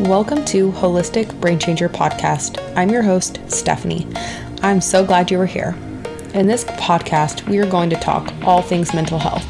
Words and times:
Welcome 0.00 0.44
to 0.46 0.72
Holistic 0.72 1.40
Brain 1.40 1.60
Changer 1.60 1.88
Podcast. 1.88 2.60
I'm 2.74 2.90
your 2.90 3.04
host, 3.04 3.38
Stephanie. 3.46 4.08
I'm 4.60 4.80
so 4.80 5.06
glad 5.06 5.30
you 5.30 5.40
are 5.40 5.46
here. 5.46 5.76
In 6.34 6.48
this 6.48 6.64
podcast, 6.64 7.48
we 7.48 7.58
are 7.58 7.70
going 7.70 7.90
to 7.90 7.96
talk 7.96 8.34
all 8.42 8.60
things 8.60 8.92
mental 8.92 9.20
health. 9.20 9.46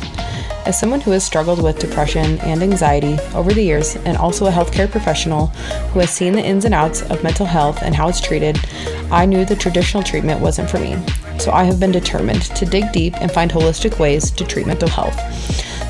As 0.67 0.79
someone 0.79 1.01
who 1.01 1.13
has 1.13 1.25
struggled 1.25 1.63
with 1.63 1.79
depression 1.79 2.39
and 2.41 2.63
anxiety 2.63 3.17
over 3.35 3.55
the 3.55 3.63
years, 3.63 3.97
and 4.05 4.19
also 4.19 4.47
a 4.47 4.51
healthcare 4.51 4.89
professional 4.89 5.47
who 5.47 6.01
has 6.01 6.11
seen 6.11 6.35
the 6.35 6.45
ins 6.45 6.67
and 6.67 6.75
outs 6.75 7.01
of 7.01 7.25
mental 7.25 7.47
health 7.47 7.83
and 7.83 7.95
how 7.95 8.11
it's 8.11 8.21
treated, 8.21 8.61
I 9.11 9.25
knew 9.25 9.47
the 9.47 9.57
traditional 9.57 10.03
treatment 10.03 10.43
wasn't 10.43 10.69
for 10.69 10.79
me. 10.79 10.99
So 11.39 11.53
I 11.53 11.65
have 11.65 11.81
been 11.81 11.91
determined 11.91 12.43
to 12.43 12.67
dig 12.67 12.93
deep 12.93 13.15
and 13.17 13.33
find 13.33 13.51
holistic 13.51 13.99
ways 13.99 14.31
to 14.33 14.45
treat 14.45 14.67
mental 14.67 14.91
health. 14.91 15.19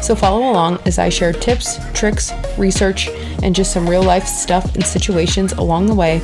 So 0.05 0.15
follow 0.15 0.51
along 0.51 0.81
as 0.85 0.99
I 0.99 1.09
share 1.09 1.33
tips, 1.33 1.79
tricks, 1.95 2.31
research, 2.59 3.09
and 3.43 3.57
just 3.57 3.73
some 3.73 3.89
real 3.89 4.03
life 4.03 4.27
stuff 4.27 4.75
and 4.75 4.85
situations 4.85 5.53
along 5.53 5.87
the 5.87 5.95
way 5.95 6.17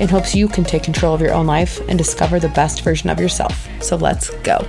in 0.00 0.08
hopes 0.08 0.34
you 0.34 0.48
can 0.48 0.64
take 0.64 0.84
control 0.84 1.14
of 1.14 1.20
your 1.20 1.34
own 1.34 1.46
life 1.46 1.86
and 1.86 1.98
discover 1.98 2.40
the 2.40 2.48
best 2.48 2.80
version 2.80 3.10
of 3.10 3.20
yourself. 3.20 3.68
So 3.82 3.96
let's 3.96 4.30
go. 4.36 4.66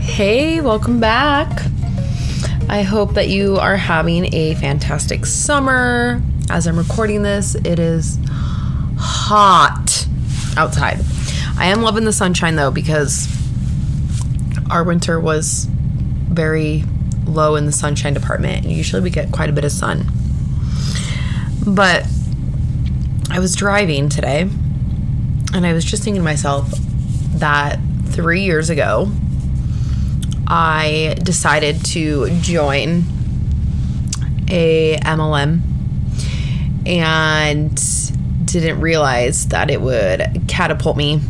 Hey, 0.00 0.60
welcome 0.60 0.98
back. 0.98 1.62
I 2.68 2.82
hope 2.82 3.14
that 3.14 3.28
you 3.28 3.58
are 3.58 3.76
having 3.76 4.34
a 4.34 4.56
fantastic 4.56 5.24
summer. 5.24 6.20
As 6.50 6.66
I'm 6.66 6.76
recording 6.76 7.22
this, 7.22 7.54
it 7.54 7.78
is 7.78 8.18
hot 8.98 10.04
outside. 10.56 10.98
I 11.56 11.66
am 11.66 11.82
loving 11.82 12.02
the 12.02 12.12
sunshine 12.12 12.56
though 12.56 12.72
because 12.72 13.28
our 14.72 14.82
winter 14.84 15.20
was 15.20 15.66
very 15.68 16.82
low 17.26 17.56
in 17.56 17.66
the 17.66 17.72
sunshine 17.72 18.14
department. 18.14 18.64
Usually 18.64 19.02
we 19.02 19.10
get 19.10 19.30
quite 19.30 19.50
a 19.50 19.52
bit 19.52 19.64
of 19.64 19.70
sun. 19.70 20.06
But 21.66 22.06
I 23.30 23.38
was 23.38 23.54
driving 23.54 24.08
today 24.08 24.48
and 25.52 25.66
I 25.66 25.74
was 25.74 25.84
just 25.84 26.02
thinking 26.02 26.22
to 26.22 26.24
myself 26.24 26.72
that 27.34 27.78
three 28.06 28.44
years 28.44 28.70
ago, 28.70 29.12
I 30.46 31.16
decided 31.22 31.84
to 31.86 32.30
join 32.40 33.04
a 34.48 34.98
MLM 35.02 35.60
and 36.86 38.46
didn't 38.46 38.80
realize 38.80 39.48
that 39.48 39.70
it 39.70 39.82
would 39.82 40.44
catapult 40.48 40.96
me 40.96 41.20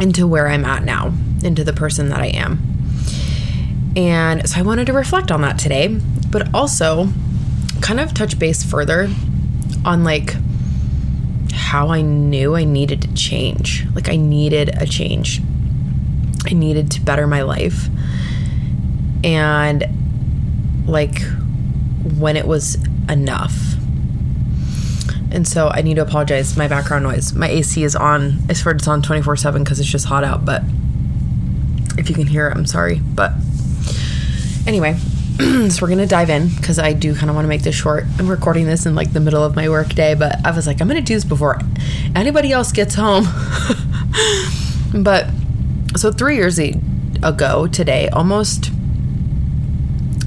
into 0.00 0.26
where 0.26 0.48
I'm 0.48 0.64
at 0.64 0.82
now 0.82 1.12
into 1.42 1.64
the 1.64 1.72
person 1.72 2.08
that 2.10 2.20
I 2.20 2.26
am. 2.26 2.62
And 3.96 4.48
so 4.48 4.58
I 4.58 4.62
wanted 4.62 4.86
to 4.86 4.92
reflect 4.92 5.30
on 5.30 5.40
that 5.42 5.58
today, 5.58 5.88
but 6.30 6.54
also 6.54 7.08
kind 7.80 8.00
of 8.00 8.12
touch 8.12 8.38
base 8.38 8.62
further 8.62 9.08
on 9.84 10.04
like 10.04 10.34
how 11.52 11.88
I 11.88 12.02
knew 12.02 12.54
I 12.54 12.64
needed 12.64 13.02
to 13.02 13.14
change. 13.14 13.86
Like 13.94 14.08
I 14.08 14.16
needed 14.16 14.70
a 14.80 14.86
change. 14.86 15.40
I 16.44 16.50
needed 16.50 16.90
to 16.92 17.00
better 17.00 17.26
my 17.26 17.42
life. 17.42 17.88
And 19.24 19.84
like 20.86 21.22
when 22.18 22.36
it 22.36 22.46
was 22.46 22.76
enough. 23.08 23.56
And 25.32 25.46
so 25.46 25.68
I 25.68 25.82
need 25.82 25.94
to 25.94 26.02
apologize. 26.02 26.56
My 26.56 26.68
background 26.68 27.04
noise. 27.04 27.34
My 27.34 27.48
AC 27.48 27.82
is 27.82 27.96
on. 27.96 28.38
I 28.48 28.52
swear 28.52 28.74
it's 28.74 28.86
on 28.86 29.02
24 29.02 29.36
7 29.36 29.64
because 29.64 29.80
it's 29.80 29.88
just 29.88 30.06
hot 30.06 30.22
out. 30.22 30.44
But 30.44 30.62
if 31.98 32.08
you 32.08 32.14
can 32.14 32.26
hear 32.26 32.48
it, 32.48 32.56
I'm 32.56 32.66
sorry. 32.66 32.98
But 32.98 33.32
anyway, 34.66 34.96
so 35.68 35.82
we're 35.82 35.88
gonna 35.88 36.06
dive 36.06 36.30
in 36.30 36.48
because 36.48 36.78
I 36.78 36.92
do 36.92 37.14
kind 37.14 37.28
of 37.28 37.36
want 37.36 37.44
to 37.44 37.48
make 37.48 37.62
this 37.62 37.74
short. 37.74 38.04
I'm 38.18 38.28
recording 38.28 38.66
this 38.66 38.86
in 38.86 38.94
like 38.94 39.12
the 39.12 39.20
middle 39.20 39.44
of 39.44 39.54
my 39.54 39.68
work 39.68 39.88
day, 39.90 40.14
but 40.14 40.44
I 40.46 40.50
was 40.50 40.66
like, 40.66 40.80
I'm 40.80 40.88
gonna 40.88 41.02
do 41.02 41.14
this 41.14 41.24
before 41.24 41.60
anybody 42.14 42.52
else 42.52 42.72
gets 42.72 42.94
home. 42.94 43.24
but 45.02 45.28
so 45.96 46.10
three 46.10 46.36
years 46.36 46.58
ago 46.58 47.66
today, 47.66 48.08
almost 48.08 48.70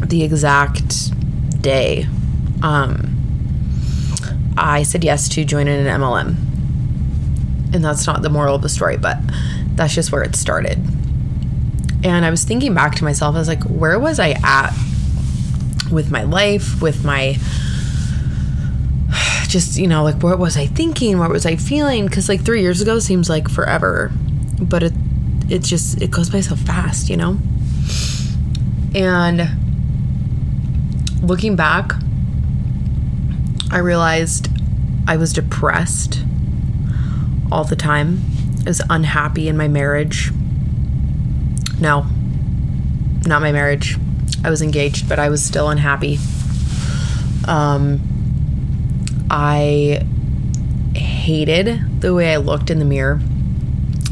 the 0.07 0.23
exact 0.23 1.11
day, 1.61 2.07
um, 2.61 3.15
I 4.57 4.83
said 4.83 5.03
yes 5.03 5.29
to 5.29 5.45
joining 5.45 5.79
an 5.79 6.01
MLM. 6.01 6.35
And 7.73 7.83
that's 7.83 8.07
not 8.07 8.21
the 8.21 8.29
moral 8.29 8.55
of 8.55 8.61
the 8.61 8.69
story, 8.69 8.97
but 8.97 9.17
that's 9.75 9.93
just 9.93 10.11
where 10.11 10.23
it 10.23 10.35
started. 10.35 10.79
And 12.03 12.25
I 12.25 12.29
was 12.29 12.43
thinking 12.43 12.73
back 12.73 12.95
to 12.95 13.03
myself, 13.03 13.35
I 13.35 13.39
was 13.39 13.47
like, 13.47 13.63
where 13.63 13.99
was 13.99 14.19
I 14.19 14.35
at 14.43 14.71
with 15.91 16.11
my 16.11 16.23
life, 16.23 16.81
with 16.81 17.03
my 17.03 17.37
just, 19.47 19.77
you 19.77 19.87
know, 19.87 20.03
like 20.03 20.21
what 20.21 20.39
was 20.39 20.57
I 20.57 20.65
thinking? 20.65 21.19
What 21.19 21.29
was 21.29 21.45
I 21.45 21.55
feeling? 21.55 22.05
Because 22.05 22.29
like 22.29 22.41
three 22.41 22.61
years 22.61 22.81
ago 22.81 22.99
seems 22.99 23.29
like 23.29 23.49
forever, 23.49 24.11
but 24.61 24.83
it, 24.83 24.93
it 25.49 25.63
just, 25.63 26.01
it 26.01 26.11
goes 26.11 26.29
by 26.29 26.41
so 26.41 26.55
fast, 26.55 27.09
you 27.09 27.17
know? 27.17 27.37
And 28.95 29.49
looking 31.21 31.55
back, 31.55 31.91
I 33.71 33.77
realized 33.77 34.49
I 35.07 35.17
was 35.17 35.33
depressed 35.33 36.23
all 37.51 37.63
the 37.63 37.75
time. 37.75 38.21
I 38.65 38.69
was 38.69 38.81
unhappy 38.89 39.47
in 39.47 39.57
my 39.57 39.67
marriage. 39.67 40.31
No, 41.81 42.05
not 43.25 43.41
my 43.41 43.51
marriage. 43.51 43.97
I 44.43 44.49
was 44.49 44.61
engaged, 44.61 45.07
but 45.09 45.19
I 45.19 45.29
was 45.29 45.43
still 45.43 45.69
unhappy. 45.69 46.19
Um, 47.45 47.99
I 49.29 50.05
hated 50.95 52.01
the 52.01 52.13
way 52.13 52.33
I 52.33 52.37
looked 52.37 52.69
in 52.69 52.79
the 52.79 52.85
mirror, 52.85 53.21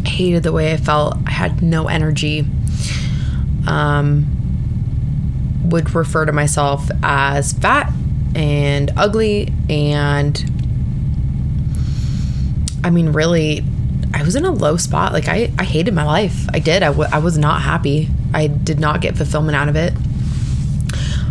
hated 0.05 0.43
the 0.43 0.51
way 0.51 0.73
I 0.73 0.77
felt. 0.77 1.17
I 1.25 1.31
had 1.31 1.61
no 1.61 1.87
energy. 1.87 2.45
Um, 3.67 4.33
would 5.65 5.93
refer 5.93 6.25
to 6.25 6.31
myself 6.31 6.89
as 7.03 7.53
fat 7.53 7.91
and 8.35 8.91
ugly 8.95 9.53
and 9.69 10.49
I 12.83 12.89
mean 12.89 13.11
really 13.11 13.65
was 14.27 14.35
in 14.35 14.45
a 14.45 14.51
low 14.51 14.77
spot. 14.77 15.13
Like 15.13 15.27
I, 15.27 15.51
I 15.57 15.63
hated 15.63 15.93
my 15.93 16.03
life. 16.03 16.45
I 16.53 16.59
did. 16.59 16.83
I, 16.83 16.87
w- 16.87 17.09
I 17.11 17.19
was 17.19 17.37
not 17.37 17.61
happy. 17.61 18.09
I 18.33 18.47
did 18.47 18.79
not 18.79 19.01
get 19.01 19.15
fulfillment 19.15 19.55
out 19.55 19.69
of 19.69 19.75
it. 19.75 19.93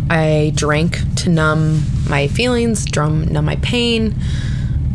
I 0.09 0.51
drank 0.55 0.97
to 1.17 1.29
numb 1.29 1.83
my 2.09 2.27
feelings, 2.27 2.85
drum 2.85 3.25
numb 3.25 3.45
my 3.45 3.57
pain. 3.57 4.15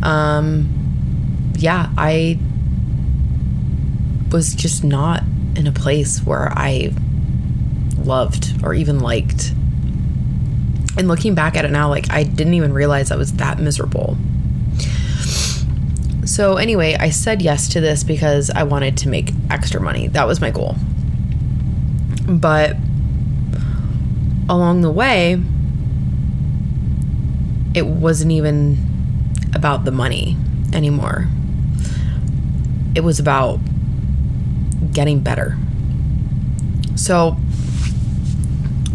Um, 0.02 1.52
yeah, 1.56 1.90
I 1.96 2.38
was 4.32 4.54
just 4.54 4.82
not 4.82 5.22
in 5.54 5.66
a 5.66 5.72
place 5.72 6.18
where 6.20 6.50
I 6.56 6.92
loved 7.98 8.64
or 8.64 8.74
even 8.74 8.98
liked. 8.98 9.52
And 10.98 11.06
looking 11.06 11.34
back 11.34 11.56
at 11.56 11.64
it 11.64 11.70
now, 11.70 11.88
like 11.88 12.10
I 12.10 12.24
didn't 12.24 12.54
even 12.54 12.72
realize 12.72 13.12
I 13.12 13.16
was 13.16 13.32
that 13.34 13.60
miserable. 13.60 14.16
So, 16.32 16.56
anyway, 16.56 16.96
I 16.98 17.10
said 17.10 17.42
yes 17.42 17.68
to 17.74 17.80
this 17.82 18.04
because 18.04 18.48
I 18.48 18.62
wanted 18.62 18.96
to 18.96 19.10
make 19.10 19.32
extra 19.50 19.82
money. 19.82 20.08
That 20.08 20.26
was 20.26 20.40
my 20.40 20.50
goal. 20.50 20.76
But 22.26 22.74
along 24.48 24.80
the 24.80 24.90
way, 24.90 25.38
it 27.74 27.84
wasn't 27.84 28.32
even 28.32 28.78
about 29.54 29.84
the 29.84 29.90
money 29.90 30.38
anymore. 30.72 31.28
It 32.94 33.04
was 33.04 33.20
about 33.20 33.60
getting 34.90 35.20
better. 35.20 35.58
So, 36.96 37.32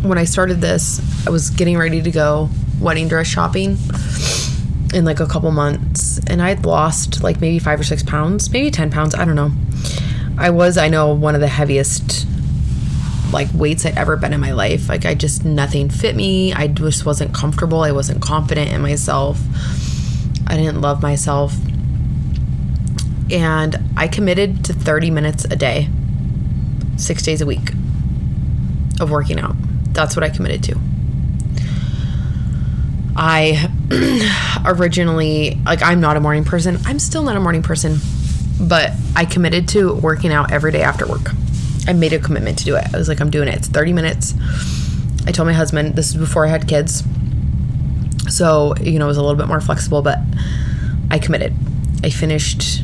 when 0.02 0.18
I 0.18 0.24
started 0.24 0.60
this, 0.60 1.00
I 1.28 1.30
was 1.30 1.52
getting 1.52 1.78
ready 1.78 2.02
to 2.02 2.10
go 2.10 2.50
wedding 2.82 3.08
dress 3.08 3.28
shopping 3.28 3.78
in 4.94 5.06
like 5.06 5.20
a 5.20 5.26
couple 5.28 5.52
months 5.52 6.20
and 6.28 6.42
I'd 6.42 6.66
lost 6.66 7.24
like 7.24 7.42
maybe 7.42 7.60
five 7.60 7.80
or 7.80 7.84
six 7.84 8.04
pounds, 8.04 8.52
maybe 8.52 8.72
10 8.72 8.92
pounds. 8.92 9.14
I 9.16 9.26
don't 9.26 9.36
know. 9.36 9.52
I 10.38 10.50
was, 10.50 10.78
I 10.78 10.88
know, 10.88 11.14
one 11.14 11.36
of 11.36 11.42
the 11.42 11.48
heaviest 11.48 12.28
like 13.34 13.50
weights 13.54 13.86
I'd 13.86 13.98
ever 13.98 14.16
been 14.16 14.34
in 14.34 14.40
my 14.40 14.52
life. 14.52 14.88
Like 14.88 15.06
I 15.06 15.14
just, 15.14 15.44
nothing 15.44 15.90
fit 15.90 16.16
me. 16.16 16.54
I 16.54 16.68
just 16.68 17.06
wasn't 17.06 17.34
comfortable. 17.34 17.82
I 17.82 17.92
wasn't 17.92 18.22
confident 18.22 18.72
in 18.72 18.82
myself. 18.82 19.40
I 20.48 20.56
didn't 20.56 20.82
love 20.82 21.02
myself. 21.02 21.54
And 23.30 23.76
I 23.98 24.08
committed 24.08 24.64
to 24.66 24.74
30 24.74 25.12
minutes 25.12 25.44
a 25.44 25.56
day, 25.56 25.90
six 26.96 27.22
days 27.22 27.42
a 27.42 27.46
week 27.46 27.72
of 29.02 29.12
working 29.12 29.40
out. 29.40 29.56
That's 29.94 30.16
what 30.16 30.24
I 30.24 30.30
committed 30.30 30.64
to. 30.64 30.80
I 33.18 33.70
originally, 34.66 35.60
like, 35.66 35.82
I'm 35.82 36.02
not 36.02 36.18
a 36.18 36.20
morning 36.20 36.44
person. 36.44 36.78
I'm 36.86 37.00
still 37.00 37.24
not 37.24 37.36
a 37.36 37.40
morning 37.40 37.64
person, 37.64 37.98
but 38.60 38.92
I 39.16 39.26
committed 39.26 39.68
to 39.70 39.94
working 39.96 40.32
out 40.32 40.52
every 40.52 40.72
day 40.72 40.82
after 40.82 41.08
work. 41.08 41.32
I 41.88 41.94
made 41.94 42.14
a 42.14 42.20
commitment 42.20 42.60
to 42.60 42.66
do 42.66 42.76
it. 42.76 42.84
I 42.94 42.98
was 42.98 43.08
like, 43.08 43.22
I'm 43.22 43.30
doing 43.30 43.48
it. 43.48 43.56
It's 43.56 43.68
30 43.68 43.94
minutes, 43.94 44.34
I 45.28 45.32
told 45.32 45.46
my 45.46 45.54
husband, 45.54 45.96
this 45.96 46.08
is 46.08 46.16
before 46.16 46.46
I 46.46 46.50
had 46.50 46.70
kids. 46.70 47.04
So, 48.30 48.74
you 48.78 48.98
know, 48.98 49.06
it 49.06 49.10
was 49.10 49.18
a 49.18 49.22
little 49.22 49.36
bit 49.36 49.48
more 49.48 49.60
flexible, 49.60 50.02
but 50.02 50.20
I 51.12 51.20
committed. 51.20 51.54
I 52.02 52.10
finished 52.10 52.84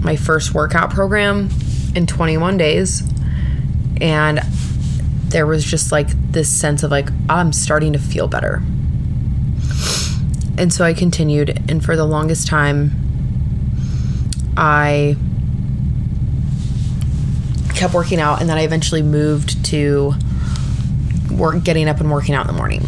my 0.00 0.14
first 0.14 0.54
workout 0.54 0.90
program 0.90 1.50
in 1.96 2.06
21 2.06 2.56
days. 2.56 3.02
And 4.00 4.38
there 5.24 5.44
was 5.44 5.64
just 5.64 5.90
like 5.90 6.08
this 6.30 6.48
sense 6.48 6.84
of 6.84 6.92
like, 6.92 7.08
I'm 7.28 7.52
starting 7.52 7.94
to 7.94 7.98
feel 7.98 8.28
better. 8.28 8.62
And 10.58 10.72
so 10.72 10.84
I 10.84 10.94
continued. 10.94 11.62
And 11.70 11.84
for 11.84 11.96
the 11.96 12.04
longest 12.04 12.46
time, 12.46 12.92
I 14.56 15.16
kept 17.74 17.94
working 17.94 18.20
out. 18.20 18.40
And 18.40 18.48
then 18.48 18.58
I 18.58 18.62
eventually 18.62 19.02
moved 19.02 19.64
to 19.66 20.14
work, 21.30 21.64
getting 21.64 21.88
up 21.88 22.00
and 22.00 22.10
working 22.10 22.34
out 22.34 22.46
in 22.46 22.54
the 22.54 22.58
morning. 22.58 22.82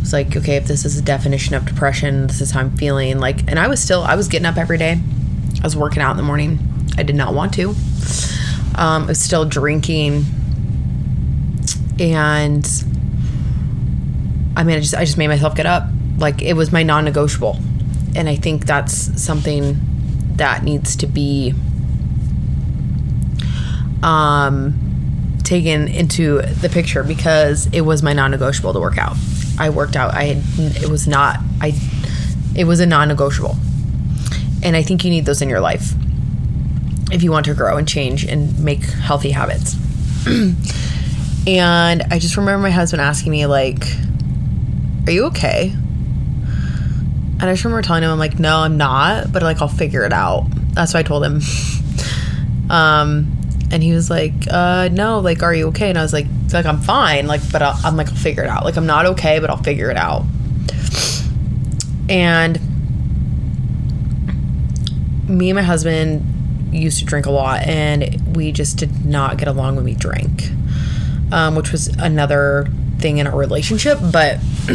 was 0.00 0.12
like, 0.12 0.36
okay, 0.36 0.56
if 0.56 0.66
this 0.66 0.84
is 0.84 0.98
a 0.98 1.02
definition 1.02 1.54
of 1.54 1.64
depression, 1.64 2.26
this 2.26 2.42
is 2.42 2.50
how 2.50 2.60
I'm 2.60 2.76
feeling. 2.76 3.20
Like, 3.20 3.48
and 3.48 3.58
I 3.58 3.68
was 3.68 3.82
still, 3.82 4.02
I 4.02 4.16
was 4.16 4.28
getting 4.28 4.46
up 4.46 4.58
every 4.58 4.76
day. 4.76 5.00
I 5.60 5.64
was 5.64 5.76
working 5.76 6.02
out 6.02 6.10
in 6.10 6.18
the 6.18 6.22
morning. 6.22 6.58
I 7.00 7.02
did 7.02 7.16
not 7.16 7.34
want 7.34 7.54
to. 7.54 7.70
Um, 8.76 9.04
I 9.04 9.06
was 9.06 9.20
still 9.20 9.44
drinking. 9.44 10.24
And 11.98 12.64
I 14.56 14.64
mean, 14.64 14.76
I 14.76 14.80
just, 14.80 14.94
I 14.94 15.04
just 15.04 15.18
made 15.18 15.28
myself 15.28 15.54
get 15.54 15.66
up. 15.66 15.84
Like, 16.18 16.42
it 16.42 16.54
was 16.54 16.70
my 16.70 16.82
non 16.82 17.04
negotiable. 17.04 17.58
And 18.14 18.28
I 18.28 18.36
think 18.36 18.66
that's 18.66 19.20
something 19.20 19.78
that 20.36 20.62
needs 20.62 20.96
to 20.96 21.06
be 21.06 21.54
um, 24.02 25.38
taken 25.42 25.88
into 25.88 26.42
the 26.42 26.68
picture 26.68 27.02
because 27.02 27.66
it 27.72 27.82
was 27.82 28.02
my 28.02 28.12
non-negotiable 28.12 28.72
to 28.72 28.80
work 28.80 28.98
out. 28.98 29.16
I 29.58 29.70
worked 29.70 29.96
out. 29.96 30.14
I 30.14 30.24
had, 30.24 30.82
it 30.82 30.88
was 30.88 31.06
not 31.06 31.38
I 31.60 31.74
it 32.56 32.64
was 32.64 32.80
a 32.80 32.86
non-negotiable. 32.86 33.56
And 34.62 34.76
I 34.76 34.82
think 34.82 35.04
you 35.04 35.10
need 35.10 35.26
those 35.26 35.42
in 35.42 35.48
your 35.48 35.60
life 35.60 35.92
if 37.12 37.22
you 37.22 37.30
want 37.30 37.46
to 37.46 37.54
grow 37.54 37.76
and 37.76 37.88
change 37.88 38.24
and 38.24 38.58
make 38.62 38.82
healthy 38.82 39.30
habits. 39.30 39.76
and 41.46 42.02
I 42.10 42.18
just 42.18 42.36
remember 42.36 42.62
my 42.62 42.70
husband 42.70 43.00
asking 43.00 43.32
me 43.32 43.46
like, 43.46 43.84
"Are 45.06 45.12
you 45.12 45.26
okay?" 45.26 45.72
And 45.72 47.42
I 47.42 47.52
just 47.52 47.64
remember 47.64 47.82
telling 47.82 48.02
him 48.02 48.10
I'm 48.10 48.18
like, 48.18 48.38
"No, 48.38 48.58
I'm 48.58 48.76
not, 48.76 49.32
but 49.32 49.42
like 49.42 49.60
I'll 49.62 49.68
figure 49.68 50.04
it 50.04 50.12
out." 50.12 50.46
That's 50.74 50.94
what 50.94 51.00
I 51.00 51.02
told 51.02 51.24
him. 51.24 51.40
um 52.70 53.36
and 53.72 53.82
he 53.82 53.92
was 53.92 54.08
like 54.08 54.32
uh 54.50 54.88
no 54.92 55.18
like 55.20 55.42
are 55.42 55.54
you 55.54 55.68
okay 55.68 55.90
and 55.90 55.98
i 55.98 56.02
was 56.02 56.12
like 56.12 56.26
like 56.52 56.66
i'm 56.66 56.80
fine 56.80 57.26
like 57.26 57.40
but 57.52 57.62
i 57.62 57.76
am 57.84 57.96
like 57.96 58.08
i'll 58.08 58.14
figure 58.14 58.42
it 58.42 58.48
out 58.48 58.64
like 58.64 58.76
i'm 58.76 58.86
not 58.86 59.06
okay 59.06 59.38
but 59.38 59.50
i'll 59.50 59.62
figure 59.62 59.90
it 59.90 59.96
out 59.96 60.24
and 62.08 62.60
me 65.28 65.50
and 65.50 65.56
my 65.56 65.62
husband 65.62 66.24
used 66.72 66.98
to 66.98 67.04
drink 67.04 67.26
a 67.26 67.30
lot 67.30 67.66
and 67.66 68.36
we 68.36 68.52
just 68.52 68.76
did 68.76 69.04
not 69.04 69.36
get 69.36 69.48
along 69.48 69.76
when 69.76 69.84
we 69.84 69.94
drank 69.94 70.50
um, 71.32 71.54
which 71.54 71.72
was 71.72 71.88
another 71.98 72.68
thing 72.98 73.18
in 73.18 73.26
our 73.26 73.36
relationship 73.36 73.98
but 74.12 74.38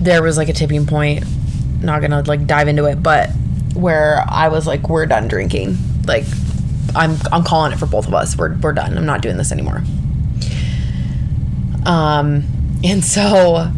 there 0.00 0.22
was 0.22 0.36
like 0.36 0.48
a 0.48 0.52
tipping 0.52 0.86
point 0.86 1.24
not 1.82 2.00
gonna 2.00 2.22
like 2.22 2.46
dive 2.46 2.68
into 2.68 2.84
it 2.86 3.02
but 3.02 3.30
where 3.74 4.24
i 4.28 4.48
was 4.48 4.66
like 4.66 4.88
we're 4.88 5.06
done 5.06 5.28
drinking 5.28 5.76
like 6.06 6.24
I'm 6.96 7.16
I'm 7.30 7.44
calling 7.44 7.72
it 7.72 7.78
for 7.78 7.86
both 7.86 8.06
of 8.06 8.14
us. 8.14 8.36
We're 8.36 8.56
we're 8.56 8.72
done. 8.72 8.96
I'm 8.96 9.06
not 9.06 9.20
doing 9.20 9.36
this 9.36 9.52
anymore. 9.52 9.82
Um, 11.84 12.44
and 12.82 13.04
so 13.04 13.70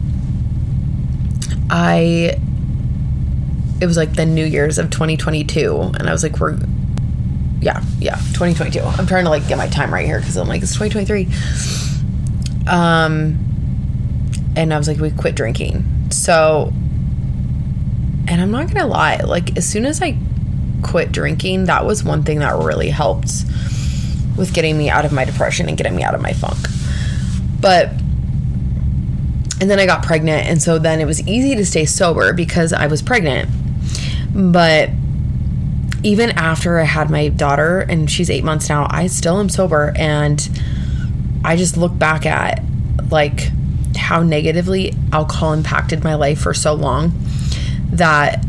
I 1.68 2.40
it 3.80 3.86
was 3.86 3.96
like 3.96 4.14
the 4.14 4.26
New 4.26 4.44
Year's 4.44 4.78
of 4.78 4.90
2022, 4.90 5.80
and 5.98 6.08
I 6.08 6.12
was 6.12 6.22
like, 6.22 6.38
we're 6.38 6.58
yeah 7.60 7.82
yeah 7.98 8.14
2022. 8.34 8.80
I'm 8.80 9.06
trying 9.06 9.24
to 9.24 9.30
like 9.30 9.48
get 9.48 9.58
my 9.58 9.66
time 9.68 9.92
right 9.92 10.06
here 10.06 10.20
because 10.20 10.36
I'm 10.36 10.48
like 10.48 10.62
it's 10.62 10.74
2023. 10.74 11.28
Um, 12.68 13.38
and 14.56 14.74
I 14.74 14.78
was 14.78 14.88
like, 14.88 14.98
we 14.98 15.10
quit 15.10 15.34
drinking. 15.34 16.10
So, 16.10 16.72
and 18.26 18.40
I'm 18.40 18.50
not 18.50 18.72
gonna 18.72 18.86
lie, 18.86 19.18
like 19.18 19.56
as 19.56 19.68
soon 19.68 19.86
as 19.86 20.02
I 20.02 20.18
quit 20.82 21.12
drinking, 21.12 21.66
that 21.66 21.84
was 21.84 22.04
one 22.04 22.22
thing 22.22 22.40
that 22.40 22.56
really 22.56 22.90
helped 22.90 23.30
with 24.36 24.52
getting 24.54 24.78
me 24.78 24.88
out 24.88 25.04
of 25.04 25.12
my 25.12 25.24
depression 25.24 25.68
and 25.68 25.76
getting 25.76 25.96
me 25.96 26.02
out 26.02 26.14
of 26.14 26.20
my 26.20 26.32
funk. 26.32 26.58
But 27.60 27.90
and 29.60 29.68
then 29.68 29.80
I 29.80 29.86
got 29.86 30.04
pregnant, 30.04 30.46
and 30.46 30.62
so 30.62 30.78
then 30.78 31.00
it 31.00 31.04
was 31.04 31.26
easy 31.26 31.56
to 31.56 31.66
stay 31.66 31.84
sober 31.84 32.32
because 32.32 32.72
I 32.72 32.86
was 32.86 33.02
pregnant. 33.02 33.48
But 34.34 34.90
even 36.02 36.30
after 36.30 36.78
I 36.78 36.84
had 36.84 37.10
my 37.10 37.28
daughter, 37.28 37.80
and 37.80 38.10
she's 38.10 38.30
eight 38.30 38.44
months 38.44 38.68
now, 38.68 38.86
I 38.90 39.06
still 39.08 39.38
am 39.40 39.48
sober. 39.48 39.92
And 39.96 40.48
I 41.44 41.56
just 41.56 41.76
look 41.76 41.98
back 41.98 42.26
at 42.26 42.62
like 43.10 43.50
how 43.96 44.22
negatively 44.22 44.94
alcohol 45.12 45.52
impacted 45.52 46.04
my 46.04 46.14
life 46.14 46.40
for 46.40 46.54
so 46.54 46.74
long 46.74 47.12
that 47.90 48.44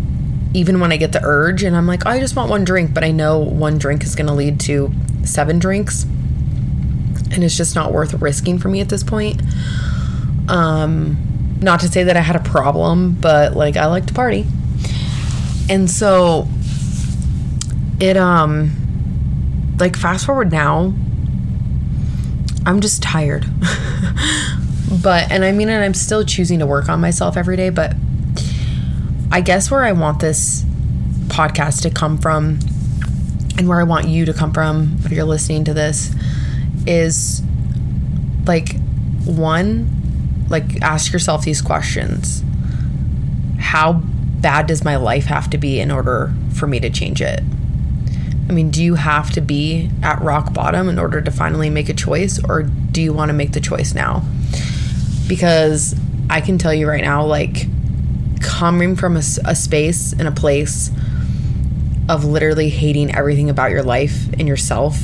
even 0.53 0.79
when 0.79 0.91
I 0.91 0.97
get 0.97 1.11
the 1.11 1.21
urge 1.23 1.63
and 1.63 1.75
I'm 1.75 1.87
like, 1.87 2.05
oh, 2.05 2.09
I 2.09 2.19
just 2.19 2.35
want 2.35 2.49
one 2.49 2.63
drink, 2.63 2.93
but 2.93 3.03
I 3.03 3.11
know 3.11 3.39
one 3.39 3.77
drink 3.77 4.03
is 4.03 4.15
going 4.15 4.27
to 4.27 4.33
lead 4.33 4.59
to 4.61 4.91
seven 5.23 5.59
drinks. 5.59 6.03
And 7.31 7.43
it's 7.43 7.55
just 7.55 7.75
not 7.75 7.91
worth 7.93 8.13
risking 8.15 8.57
for 8.57 8.69
me 8.69 8.81
at 8.81 8.89
this 8.89 9.03
point. 9.03 9.41
Um, 10.47 11.59
not 11.61 11.81
to 11.81 11.87
say 11.87 12.03
that 12.03 12.17
I 12.17 12.21
had 12.21 12.35
a 12.35 12.39
problem, 12.39 13.13
but 13.19 13.55
like 13.55 13.77
I 13.77 13.85
like 13.85 14.07
to 14.07 14.13
party. 14.13 14.47
And 15.69 15.89
so 15.89 16.47
it, 17.99 18.17
um, 18.17 19.75
like 19.79 19.95
fast 19.95 20.25
forward 20.25 20.51
now, 20.51 20.93
I'm 22.65 22.79
just 22.81 23.01
tired. 23.01 23.45
but, 25.03 25.31
and 25.31 25.45
I 25.45 25.51
mean, 25.51 25.69
and 25.69 25.83
I'm 25.83 25.93
still 25.93 26.25
choosing 26.25 26.59
to 26.59 26.65
work 26.65 26.89
on 26.89 26.99
myself 26.99 27.37
every 27.37 27.55
day, 27.55 27.69
but 27.69 27.93
I 29.31 29.41
guess 29.41 29.69
where 29.69 29.83
I 29.83 29.91
want 29.91 30.19
this 30.19 30.63
podcast 31.27 31.83
to 31.83 31.91
come 31.91 32.17
from 32.17 32.59
and 33.57 33.67
where 33.67 33.79
I 33.79 33.83
want 33.83 34.07
you 34.07 34.25
to 34.25 34.33
come 34.33 34.51
from 34.51 34.97
if 35.05 35.11
you're 35.11 35.23
listening 35.23 35.65
to 35.65 35.73
this 35.73 36.13
is 36.87 37.43
like 38.45 38.79
one 39.25 39.99
like 40.49 40.81
ask 40.81 41.13
yourself 41.13 41.45
these 41.45 41.61
questions. 41.61 42.43
How 43.59 44.01
bad 44.41 44.67
does 44.67 44.83
my 44.83 44.95
life 44.95 45.25
have 45.25 45.49
to 45.51 45.57
be 45.57 45.79
in 45.79 45.91
order 45.91 46.33
for 46.53 46.67
me 46.67 46.79
to 46.79 46.89
change 46.89 47.21
it? 47.21 47.41
I 48.49 48.51
mean, 48.51 48.71
do 48.71 48.83
you 48.83 48.95
have 48.95 49.29
to 49.31 49.41
be 49.41 49.91
at 50.01 50.21
rock 50.21 50.53
bottom 50.53 50.89
in 50.89 50.97
order 50.97 51.21
to 51.21 51.29
finally 51.29 51.69
make 51.69 51.87
a 51.87 51.93
choice 51.93 52.43
or 52.43 52.63
do 52.63 53.01
you 53.01 53.13
want 53.13 53.29
to 53.29 53.33
make 53.33 53.51
the 53.51 53.59
choice 53.59 53.93
now? 53.93 54.23
Because 55.27 55.95
I 56.29 56.41
can 56.41 56.57
tell 56.57 56.73
you 56.73 56.87
right 56.87 57.03
now 57.03 57.25
like 57.25 57.67
coming 58.41 58.95
from 58.95 59.15
a, 59.15 59.23
a 59.45 59.55
space 59.55 60.13
and 60.13 60.27
a 60.27 60.31
place 60.31 60.89
of 62.07 62.25
literally 62.25 62.69
hating 62.69 63.13
everything 63.13 63.49
about 63.49 63.71
your 63.71 63.83
life 63.83 64.27
and 64.33 64.47
yourself 64.47 64.97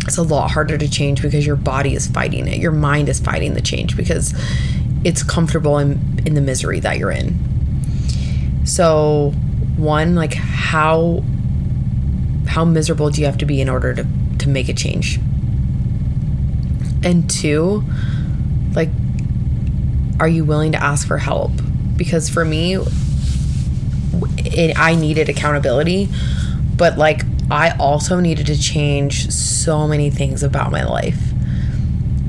it's 0.00 0.16
a 0.16 0.22
lot 0.22 0.50
harder 0.50 0.78
to 0.78 0.88
change 0.88 1.20
because 1.20 1.46
your 1.46 1.54
body 1.54 1.94
is 1.94 2.06
fighting 2.06 2.48
it 2.48 2.58
your 2.58 2.72
mind 2.72 3.08
is 3.08 3.20
fighting 3.20 3.54
the 3.54 3.60
change 3.60 3.96
because 3.96 4.34
it's 5.04 5.22
comfortable 5.22 5.78
in, 5.78 5.92
in 6.26 6.34
the 6.34 6.40
misery 6.40 6.80
that 6.80 6.98
you're 6.98 7.10
in 7.10 7.38
so 8.68 9.32
one 9.78 10.14
like 10.14 10.34
how 10.34 11.24
how 12.46 12.64
miserable 12.64 13.08
do 13.08 13.20
you 13.20 13.26
have 13.26 13.38
to 13.38 13.46
be 13.46 13.60
in 13.60 13.68
order 13.68 13.94
to 13.94 14.06
to 14.38 14.48
make 14.48 14.68
a 14.68 14.74
change? 14.74 15.18
And 17.02 17.28
two 17.30 17.82
like 18.74 18.90
are 20.20 20.28
you 20.28 20.44
willing 20.44 20.72
to 20.72 20.82
ask 20.82 21.06
for 21.06 21.16
help? 21.16 21.52
Because 21.96 22.28
for 22.28 22.44
me 22.44 22.76
it, 24.38 24.78
I 24.78 24.94
needed 24.94 25.28
accountability 25.30 26.08
but 26.76 26.98
like 26.98 27.22
I 27.50 27.70
also 27.78 28.20
needed 28.20 28.46
to 28.46 28.60
change 28.60 29.30
so 29.30 29.88
many 29.88 30.10
things 30.10 30.42
about 30.42 30.70
my 30.70 30.84
life. 30.84 31.18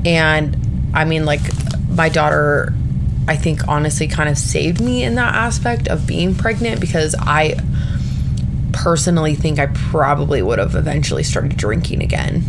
And 0.06 0.56
I 0.94 1.04
mean 1.04 1.26
like 1.26 1.42
my 1.90 2.08
daughter 2.08 2.72
I 3.30 3.36
think 3.36 3.68
honestly 3.68 4.08
kind 4.08 4.28
of 4.28 4.36
saved 4.36 4.80
me 4.80 5.04
in 5.04 5.14
that 5.14 5.32
aspect 5.36 5.86
of 5.86 6.04
being 6.04 6.34
pregnant 6.34 6.80
because 6.80 7.14
I 7.16 7.54
personally 8.72 9.36
think 9.36 9.60
I 9.60 9.66
probably 9.66 10.42
would 10.42 10.58
have 10.58 10.74
eventually 10.74 11.22
started 11.22 11.56
drinking 11.56 12.02
again. 12.02 12.42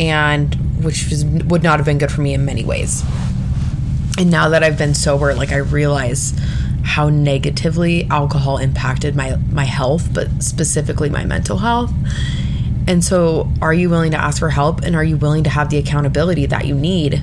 And 0.00 0.52
which 0.82 1.08
was, 1.10 1.24
would 1.24 1.62
not 1.62 1.78
have 1.78 1.86
been 1.86 1.98
good 1.98 2.10
for 2.10 2.22
me 2.22 2.34
in 2.34 2.44
many 2.44 2.64
ways. 2.64 3.04
And 4.18 4.32
now 4.32 4.48
that 4.48 4.64
I've 4.64 4.76
been 4.76 4.94
sober, 4.94 5.32
like 5.32 5.52
I 5.52 5.58
realize 5.58 6.34
how 6.82 7.08
negatively 7.08 8.08
alcohol 8.08 8.58
impacted 8.58 9.14
my 9.14 9.36
my 9.52 9.64
health, 9.64 10.12
but 10.12 10.42
specifically 10.42 11.08
my 11.08 11.24
mental 11.24 11.58
health. 11.58 11.92
And 12.88 13.04
so, 13.04 13.48
are 13.62 13.72
you 13.72 13.88
willing 13.90 14.10
to 14.10 14.20
ask 14.20 14.40
for 14.40 14.50
help 14.50 14.80
and 14.80 14.96
are 14.96 15.04
you 15.04 15.16
willing 15.16 15.44
to 15.44 15.50
have 15.50 15.70
the 15.70 15.78
accountability 15.78 16.46
that 16.46 16.66
you 16.66 16.74
need 16.74 17.22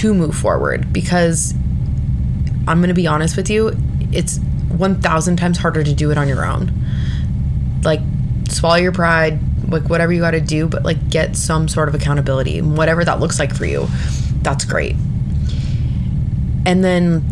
to 0.00 0.14
move 0.14 0.34
forward? 0.34 0.92
Because 0.94 1.52
I'm 2.66 2.78
going 2.78 2.88
to 2.88 2.94
be 2.94 3.06
honest 3.06 3.36
with 3.36 3.50
you, 3.50 3.76
it's 4.12 4.38
1000 4.38 5.36
times 5.36 5.58
harder 5.58 5.84
to 5.84 5.92
do 5.92 6.10
it 6.10 6.16
on 6.16 6.26
your 6.26 6.44
own. 6.44 6.72
Like 7.84 8.00
swallow 8.48 8.76
your 8.76 8.92
pride, 8.92 9.38
like 9.70 9.90
whatever 9.90 10.10
you 10.10 10.20
got 10.20 10.30
to 10.30 10.40
do, 10.40 10.68
but 10.68 10.84
like 10.84 11.10
get 11.10 11.36
some 11.36 11.68
sort 11.68 11.88
of 11.88 11.94
accountability, 11.94 12.62
whatever 12.62 13.04
that 13.04 13.20
looks 13.20 13.38
like 13.38 13.54
for 13.54 13.66
you. 13.66 13.88
That's 14.40 14.64
great. 14.64 14.96
And 16.64 16.82
then 16.82 17.22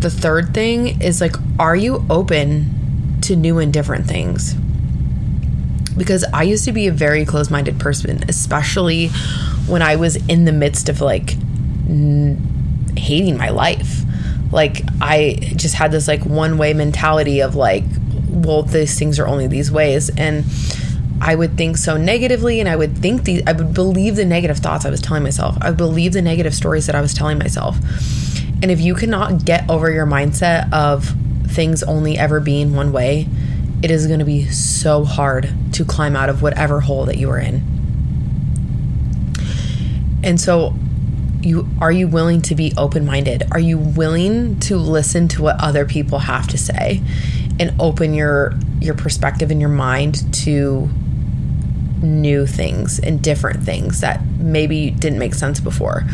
the 0.00 0.10
third 0.10 0.52
thing 0.52 1.00
is 1.00 1.22
like, 1.22 1.36
are 1.58 1.76
you 1.76 2.04
open 2.10 3.18
to 3.22 3.34
new 3.34 3.58
and 3.58 3.72
different 3.72 4.06
things? 4.06 4.54
Because 5.96 6.22
I 6.34 6.42
used 6.42 6.66
to 6.66 6.72
be 6.72 6.86
a 6.86 6.92
very 6.92 7.24
close 7.24 7.50
minded 7.50 7.80
person, 7.80 8.24
especially 8.28 9.08
when 9.66 9.80
I 9.80 9.96
was 9.96 10.16
in 10.28 10.44
the 10.44 10.52
midst 10.52 10.90
of 10.90 11.00
like 11.00 11.36
n- 11.88 12.92
hating 12.96 13.36
my 13.36 13.50
life. 13.50 14.02
Like, 14.52 14.82
I 15.00 15.52
just 15.56 15.74
had 15.74 15.90
this 15.90 16.06
like 16.06 16.24
one 16.24 16.58
way 16.58 16.74
mentality 16.74 17.40
of 17.40 17.54
like, 17.54 17.84
well, 18.28 18.62
these 18.62 18.98
things 18.98 19.18
are 19.18 19.26
only 19.26 19.46
these 19.46 19.70
ways. 19.70 20.10
And 20.16 20.44
I 21.20 21.34
would 21.34 21.56
think 21.56 21.76
so 21.76 21.96
negatively 21.96 22.60
and 22.60 22.68
I 22.68 22.76
would 22.76 22.98
think 22.98 23.24
the 23.24 23.42
I 23.46 23.52
would 23.52 23.72
believe 23.72 24.16
the 24.16 24.24
negative 24.24 24.58
thoughts 24.58 24.84
I 24.84 24.90
was 24.90 25.00
telling 25.00 25.22
myself. 25.22 25.56
I 25.60 25.70
would 25.70 25.78
believe 25.78 26.12
the 26.12 26.22
negative 26.22 26.54
stories 26.54 26.86
that 26.86 26.94
I 26.94 27.00
was 27.00 27.14
telling 27.14 27.38
myself. 27.38 27.78
And 28.62 28.70
if 28.70 28.80
you 28.80 28.94
cannot 28.94 29.44
get 29.44 29.68
over 29.70 29.90
your 29.90 30.06
mindset 30.06 30.72
of 30.72 31.14
things 31.46 31.82
only 31.82 32.18
ever 32.18 32.40
being 32.40 32.74
one 32.74 32.92
way, 32.92 33.28
it 33.82 33.90
is 33.90 34.06
going 34.06 34.18
to 34.18 34.24
be 34.24 34.46
so 34.46 35.04
hard 35.04 35.52
to 35.72 35.84
climb 35.84 36.16
out 36.16 36.28
of 36.28 36.42
whatever 36.42 36.80
hole 36.80 37.04
that 37.06 37.16
you 37.16 37.30
are 37.30 37.38
in. 37.38 37.62
And 40.22 40.40
so 40.40 40.74
you 41.44 41.68
are 41.80 41.92
you 41.92 42.08
willing 42.08 42.42
to 42.42 42.54
be 42.54 42.72
open-minded? 42.76 43.44
Are 43.52 43.60
you 43.60 43.78
willing 43.78 44.58
to 44.60 44.76
listen 44.76 45.28
to 45.28 45.42
what 45.42 45.60
other 45.60 45.84
people 45.84 46.20
have 46.20 46.46
to 46.48 46.58
say 46.58 47.02
and 47.60 47.74
open 47.80 48.14
your 48.14 48.54
your 48.80 48.94
perspective 48.94 49.50
and 49.50 49.60
your 49.60 49.70
mind 49.70 50.32
to 50.34 50.88
new 52.04 52.46
things 52.46 52.98
and 52.98 53.22
different 53.22 53.62
things 53.62 54.00
that 54.00 54.24
maybe 54.38 54.90
didn't 54.90 55.18
make 55.18 55.34
sense 55.34 55.58
before. 55.58 56.04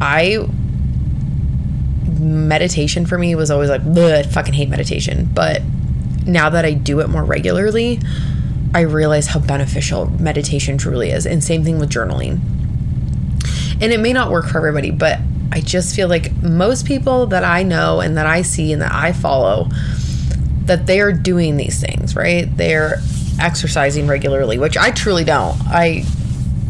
I 0.00 0.46
meditation 2.18 3.04
for 3.04 3.18
me 3.18 3.34
was 3.34 3.50
always 3.50 3.68
like, 3.68 3.84
I 3.84 4.22
fucking 4.22 4.54
hate 4.54 4.68
meditation. 4.68 5.28
But 5.32 5.62
now 6.24 6.50
that 6.50 6.64
I 6.64 6.72
do 6.72 7.00
it 7.00 7.08
more 7.08 7.24
regularly, 7.24 8.00
I 8.74 8.80
realize 8.80 9.26
how 9.26 9.40
beneficial 9.40 10.06
meditation 10.20 10.78
truly 10.78 11.10
is. 11.10 11.26
And 11.26 11.42
same 11.42 11.64
thing 11.64 11.78
with 11.78 11.90
journaling. 11.90 12.40
And 13.82 13.92
it 13.92 13.98
may 13.98 14.12
not 14.12 14.30
work 14.30 14.46
for 14.46 14.58
everybody, 14.58 14.92
but 14.92 15.18
I 15.52 15.60
just 15.60 15.94
feel 15.94 16.08
like 16.08 16.32
most 16.40 16.86
people 16.86 17.26
that 17.26 17.44
I 17.44 17.64
know 17.64 18.00
and 18.00 18.16
that 18.16 18.26
I 18.26 18.42
see 18.42 18.72
and 18.72 18.80
that 18.80 18.92
I 18.92 19.12
follow, 19.12 19.68
that 20.66 20.86
they 20.86 21.00
are 21.00 21.12
doing 21.12 21.56
these 21.56 21.80
things, 21.80 22.14
right? 22.16 22.48
They're 22.56 23.02
exercising 23.40 24.06
regularly, 24.06 24.58
which 24.58 24.76
I 24.76 24.92
truly 24.92 25.24
don't. 25.24 25.60
I 25.66 26.04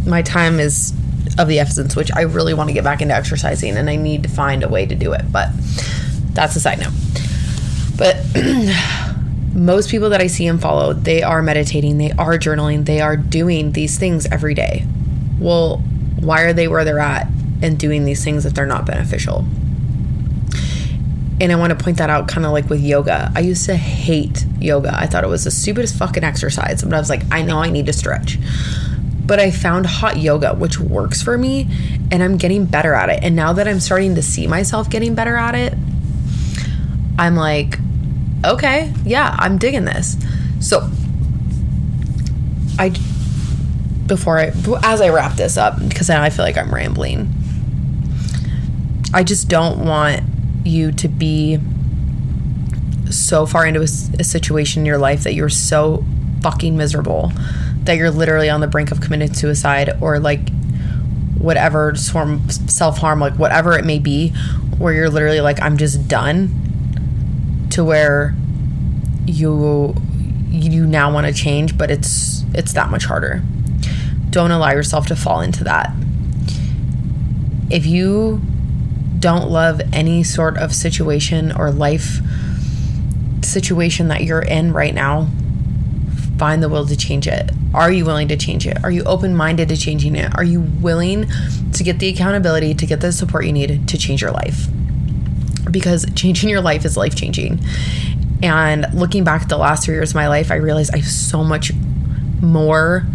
my 0.07 0.23
time 0.23 0.59
is 0.59 0.93
of 1.39 1.49
the 1.49 1.61
essence, 1.61 1.95
which 1.95 2.11
I 2.15 2.23
really 2.23 2.55
want 2.55 2.71
to 2.71 2.75
get 2.75 2.83
back 2.83 3.01
into 3.01 3.15
exercising 3.15 3.77
and 3.77 3.89
I 3.89 3.97
need 3.97 4.25
to 4.25 4.29
find 4.29 4.65
a 4.65 4.69
way 4.69 4.87
to 4.87 4.95
do 4.95 5.13
it. 5.13 5.31
But 5.31 5.51
that's 6.33 6.57
a 6.57 6.61
side 6.61 6.81
note. 6.81 6.93
But 7.97 8.17
most 9.55 9.91
people 9.91 10.11
that 10.11 10.21
I 10.21 10.27
see 10.27 10.47
and 10.47 10.61
follow, 10.61 10.93
they 10.93 11.23
are 11.23 11.43
meditating, 11.43 11.99
they 11.99 12.11
are 12.13 12.39
journaling, 12.39 12.87
they 12.87 13.01
are 13.01 13.17
doing 13.17 13.73
these 13.73 13.99
things 13.99 14.27
every 14.27 14.55
day. 14.55 14.87
Well, 15.39 15.83
why 16.23 16.43
are 16.43 16.53
they 16.53 16.69
where 16.69 16.85
they're 16.85 16.99
at 16.99 17.27
and 17.61 17.79
doing 17.79 18.05
these 18.05 18.25
things 18.25 18.47
if 18.47 18.55
they're 18.55 18.67
not 18.67 18.87
beneficial? 18.87 19.45
And 21.41 21.51
I 21.51 21.57
want 21.57 21.77
to 21.77 21.85
point 21.85 21.99
that 21.99 22.09
out 22.09 22.29
kind 22.29 22.47
of 22.47 22.53
like 22.53 22.71
with 22.71 22.81
yoga. 22.81 23.33
I 23.35 23.41
used 23.41 23.67
to 23.67 23.75
hate 23.75 24.47
yoga. 24.61 24.95
I 24.95 25.07
thought 25.07 25.25
it 25.25 25.29
was 25.29 25.43
the 25.45 25.51
stupidest 25.51 25.97
fucking 25.97 26.23
exercise. 26.23 26.85
But 26.85 26.95
I 26.95 26.99
was 26.99 27.11
like, 27.11 27.23
I 27.33 27.43
know 27.43 27.59
I 27.59 27.71
need 27.71 27.87
to 27.87 27.93
stretch. 27.93 28.39
But 29.27 29.41
I 29.41 29.51
found 29.51 29.87
hot 29.87 30.19
yoga, 30.19 30.55
which 30.55 30.79
works 30.79 31.21
for 31.21 31.37
me, 31.37 31.69
and 32.13 32.23
I'm 32.23 32.37
getting 32.37 32.65
better 32.65 32.95
at 32.95 33.09
it. 33.09 33.21
And 33.25 33.35
now 33.35 33.53
that 33.55 33.67
I'm 33.67 33.81
starting 33.81 34.15
to 34.15 34.23
see 34.23 34.47
myself 34.47 34.89
getting 34.89 35.17
better 35.17 35.37
at 35.37 35.57
it, 35.57 35.75
I'm 37.19 37.35
like, 37.35 37.79
okay, 38.45 38.93
yeah, 39.05 39.35
I'm 39.39 39.59
digging 39.59 39.85
this. 39.85 40.17
So 40.61 40.89
I 42.79 42.93
before 44.13 44.39
I 44.39 44.53
as 44.83 45.01
I 45.01 45.09
wrap 45.09 45.37
this 45.37 45.57
up 45.57 45.79
because 45.89 46.11
I 46.11 46.29
feel 46.29 46.45
like 46.45 46.59
I'm 46.59 46.73
rambling. 46.73 47.33
I 49.15 49.23
just 49.23 49.49
don't 49.49 49.87
want 49.87 50.23
you 50.65 50.93
to 50.93 51.09
be 51.09 51.59
so 53.11 53.47
far 53.47 53.65
into 53.67 53.81
a, 53.81 53.89
a, 54.21 54.25
situation 54.25 54.83
in 54.83 54.87
your 54.87 54.99
life 54.99 55.25
that 55.25 55.35
you're 55.35 55.49
so 55.49 56.05
fucking 56.41 56.77
miserable 56.77 57.33
that 57.85 57.97
you're 57.97 58.11
literally 58.11 58.49
on 58.51 58.61
the 58.61 58.67
brink 58.67 58.91
of 58.91 59.01
committing 59.01 59.33
suicide 59.33 59.97
or 60.01 60.19
like 60.19 60.51
whatever 61.39 61.95
self 61.97 62.99
harm, 62.99 63.19
like 63.19 63.35
whatever 63.35 63.79
it 63.79 63.85
may 63.85 63.99
be, 63.99 64.29
where 64.77 64.93
you're 64.93 65.11
literally 65.11 65.41
like, 65.41 65.61
I'm 65.61 65.79
just 65.79 66.07
done, 66.07 66.51
to 67.71 67.83
where 67.83 68.35
you 69.27 69.95
you 70.51 70.87
now 70.87 71.13
want 71.13 71.27
to 71.27 71.33
change, 71.33 71.79
but 71.79 71.91
it's 71.91 72.45
it's 72.55 72.75
that 72.75 72.91
much 72.91 73.05
harder. 73.07 73.43
Don't 74.33 74.51
allow 74.51 74.71
yourself 74.71 75.07
to 75.09 75.17
fall 75.17 75.43
into 75.43 75.63
that. 75.65 75.93
If 77.71 77.85
you 77.85 78.41
don't 79.19 79.51
love 79.51 79.81
any 79.93 80.25
sort 80.25 80.57
of 80.57 80.75
situation 80.75 81.53
or 81.53 81.71
life 81.71 82.19
situation 83.43 84.09
that 84.09 84.25
you're 84.25 84.43
in 84.43 84.73
right 84.73 84.95
now, 84.95 85.29
find 86.39 86.63
the 86.63 86.69
will 86.71 86.87
to 86.87 86.97
change 86.97 87.29
it. 87.29 87.51
Are 87.75 87.93
you 87.93 88.07
willing 88.07 88.29
to 88.29 88.37
change 88.39 88.67
it? 88.67 88.83
Are 88.83 88.91
you 88.91 89.05
open 89.05 89.37
minded 89.37 89.69
to 89.69 89.77
changing 89.77 90.17
it? 90.17 90.35
Are 90.35 90.45
you 90.45 90.63
willing 90.63 91.31
to 91.73 91.85
get 91.85 91.99
the 91.99 92.09
accountability, 92.09 92.73
to 92.75 92.87
get 92.87 93.01
the 93.01 93.13
support 93.13 93.45
you 93.45 93.53
need 93.53 93.87
to 93.87 93.99
change 93.99 94.23
your 94.23 94.31
life? 94.31 94.67
Because 95.71 96.07
changing 96.15 96.49
your 96.49 96.63
life 96.63 96.85
is 96.87 96.97
life 96.97 97.15
changing. 97.15 97.61
And 98.43 98.87
looking 98.95 99.25
back 99.25 99.43
at 99.43 99.49
the 99.51 99.59
last 99.59 99.85
three 99.85 99.95
years 99.95 100.11
of 100.11 100.15
my 100.15 100.29
life, 100.29 100.51
I 100.51 100.57
realized 100.57 100.95
I 100.95 100.99
have 100.99 101.07
so 101.07 101.45
much 101.45 101.73
more 102.41 103.07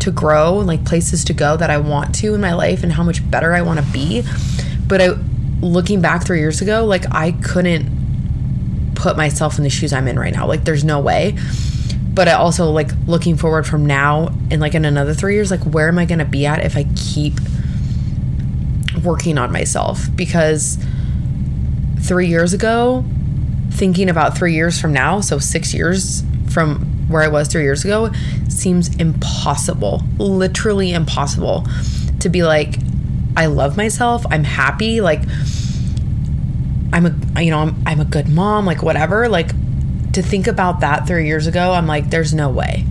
to 0.00 0.10
grow, 0.10 0.58
and 0.58 0.66
like 0.66 0.84
places 0.84 1.24
to 1.26 1.32
go 1.32 1.56
that 1.56 1.70
I 1.70 1.78
want 1.78 2.14
to 2.16 2.34
in 2.34 2.40
my 2.40 2.54
life, 2.54 2.82
and 2.82 2.92
how 2.92 3.02
much 3.02 3.28
better 3.30 3.52
I 3.52 3.62
want 3.62 3.80
to 3.80 3.86
be 3.92 4.24
but 4.90 5.00
I, 5.00 5.10
looking 5.60 6.00
back 6.00 6.26
three 6.26 6.40
years 6.40 6.60
ago, 6.60 6.84
like 6.84 7.04
I 7.14 7.30
couldn't 7.30 8.92
put 8.96 9.16
myself 9.16 9.56
in 9.56 9.62
the 9.62 9.70
shoes 9.70 9.92
I'm 9.92 10.08
in 10.08 10.18
right 10.18 10.34
now. 10.34 10.48
Like 10.48 10.64
there's 10.64 10.82
no 10.82 10.98
way. 10.98 11.38
But 12.12 12.26
I 12.26 12.32
also 12.32 12.72
like 12.72 12.90
looking 13.06 13.36
forward 13.36 13.68
from 13.68 13.86
now 13.86 14.34
and 14.50 14.60
like 14.60 14.74
in 14.74 14.84
another 14.84 15.14
three 15.14 15.34
years, 15.34 15.48
like 15.48 15.62
where 15.62 15.86
am 15.86 15.96
I 15.96 16.06
going 16.06 16.18
to 16.18 16.24
be 16.24 16.44
at 16.44 16.64
if 16.64 16.76
I 16.76 16.86
keep 16.96 17.34
working 19.04 19.38
on 19.38 19.52
myself? 19.52 20.04
Because 20.16 20.76
three 22.00 22.26
years 22.26 22.52
ago, 22.52 23.04
thinking 23.70 24.08
about 24.08 24.36
three 24.36 24.54
years 24.54 24.80
from 24.80 24.92
now, 24.92 25.20
so 25.20 25.38
six 25.38 25.72
years 25.72 26.24
from 26.50 26.89
where 27.10 27.22
I 27.22 27.28
was 27.28 27.48
three 27.48 27.62
years 27.62 27.84
ago, 27.84 28.10
seems 28.48 28.94
impossible. 28.96 30.02
Literally 30.18 30.92
impossible 30.92 31.66
to 32.20 32.28
be 32.28 32.42
like, 32.42 32.76
I 33.36 33.46
love 33.46 33.76
myself. 33.76 34.24
I'm 34.30 34.44
happy. 34.44 35.00
Like, 35.00 35.22
I'm 36.92 37.06
a, 37.06 37.42
you 37.42 37.50
know, 37.50 37.60
I'm, 37.60 37.82
I'm 37.86 38.00
a 38.00 38.04
good 38.04 38.28
mom, 38.28 38.66
like, 38.66 38.82
whatever. 38.82 39.28
Like, 39.28 39.50
to 40.12 40.22
think 40.22 40.46
about 40.46 40.80
that 40.80 41.06
three 41.06 41.26
years 41.26 41.46
ago, 41.46 41.72
I'm 41.72 41.86
like, 41.86 42.10
there's 42.10 42.34
no 42.34 42.48
way. 42.48 42.84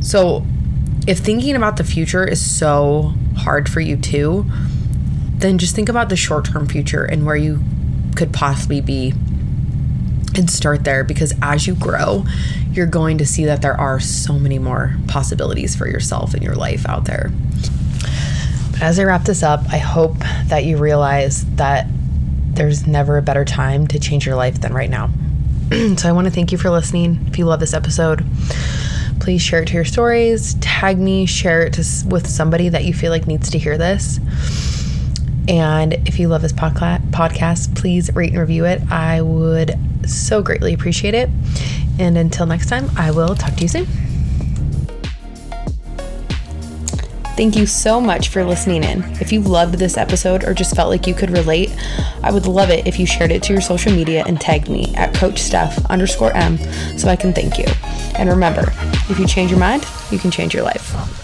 So, 0.00 0.46
if 1.06 1.18
thinking 1.18 1.56
about 1.56 1.76
the 1.76 1.84
future 1.84 2.24
is 2.24 2.40
so 2.40 3.14
hard 3.36 3.68
for 3.68 3.80
you 3.80 3.96
too, 3.96 4.46
then 5.38 5.58
just 5.58 5.74
think 5.74 5.88
about 5.88 6.08
the 6.08 6.16
short 6.16 6.44
term 6.44 6.66
future 6.66 7.04
and 7.04 7.24
where 7.24 7.36
you 7.36 7.60
could 8.14 8.32
possibly 8.32 8.80
be 8.80 9.14
and 10.36 10.50
start 10.50 10.84
there 10.84 11.02
because 11.02 11.32
as 11.42 11.66
you 11.66 11.74
grow, 11.74 12.24
you're 12.72 12.86
going 12.86 13.18
to 13.18 13.26
see 13.26 13.44
that 13.46 13.62
there 13.62 13.78
are 13.78 14.00
so 14.00 14.38
many 14.38 14.58
more 14.58 14.96
possibilities 15.08 15.74
for 15.74 15.88
yourself 15.88 16.34
and 16.34 16.42
your 16.42 16.54
life 16.54 16.86
out 16.88 17.04
there. 17.04 17.30
As 18.80 18.98
I 18.98 19.04
wrap 19.04 19.24
this 19.24 19.42
up, 19.42 19.60
I 19.70 19.78
hope 19.78 20.18
that 20.46 20.64
you 20.64 20.78
realize 20.78 21.44
that 21.56 21.86
there's 22.52 22.86
never 22.86 23.18
a 23.18 23.22
better 23.22 23.44
time 23.44 23.86
to 23.88 23.98
change 23.98 24.26
your 24.26 24.36
life 24.36 24.60
than 24.60 24.72
right 24.72 24.90
now. 24.90 25.10
so 25.96 26.08
I 26.08 26.12
want 26.12 26.26
to 26.26 26.32
thank 26.32 26.52
you 26.52 26.58
for 26.58 26.70
listening. 26.70 27.26
If 27.28 27.38
you 27.38 27.44
love 27.44 27.60
this 27.60 27.74
episode, 27.74 28.24
please 29.20 29.42
share 29.42 29.62
it 29.62 29.68
to 29.68 29.74
your 29.74 29.84
stories, 29.84 30.54
tag 30.60 30.98
me, 30.98 31.26
share 31.26 31.62
it 31.66 31.74
to, 31.74 32.08
with 32.08 32.26
somebody 32.26 32.68
that 32.70 32.84
you 32.84 32.94
feel 32.94 33.10
like 33.10 33.26
needs 33.26 33.50
to 33.50 33.58
hear 33.58 33.76
this. 33.76 34.18
And 35.48 35.94
if 36.06 36.18
you 36.18 36.28
love 36.28 36.42
this 36.42 36.52
podcast, 36.52 37.76
please 37.76 38.14
rate 38.14 38.30
and 38.30 38.40
review 38.40 38.64
it. 38.64 38.82
I 38.90 39.20
would 39.20 39.78
so 40.06 40.42
greatly 40.42 40.72
appreciate 40.72 41.14
it. 41.14 41.28
And 42.00 42.16
until 42.16 42.46
next 42.46 42.70
time, 42.70 42.90
I 42.96 43.10
will 43.10 43.34
talk 43.34 43.54
to 43.56 43.62
you 43.62 43.68
soon. 43.68 43.86
Thank 47.36 47.56
you 47.56 47.66
so 47.66 48.00
much 48.00 48.28
for 48.28 48.42
listening 48.42 48.84
in. 48.84 49.02
If 49.20 49.32
you 49.32 49.42
loved 49.42 49.74
this 49.74 49.98
episode 49.98 50.42
or 50.42 50.54
just 50.54 50.74
felt 50.74 50.88
like 50.88 51.06
you 51.06 51.14
could 51.14 51.30
relate, 51.30 51.70
I 52.22 52.32
would 52.32 52.46
love 52.46 52.70
it 52.70 52.86
if 52.86 52.98
you 52.98 53.04
shared 53.04 53.30
it 53.30 53.42
to 53.44 53.52
your 53.52 53.60
social 53.60 53.92
media 53.92 54.24
and 54.26 54.40
tagged 54.40 54.70
me 54.70 54.94
at 54.96 55.14
Coach 55.14 55.40
Steph 55.40 55.84
underscore 55.90 56.32
M 56.34 56.56
so 56.96 57.08
I 57.08 57.16
can 57.16 57.34
thank 57.34 57.58
you. 57.58 57.66
And 58.14 58.30
remember, 58.30 58.72
if 59.10 59.18
you 59.18 59.26
change 59.26 59.50
your 59.50 59.60
mind, 59.60 59.86
you 60.10 60.18
can 60.18 60.30
change 60.30 60.54
your 60.54 60.64
life. 60.64 61.19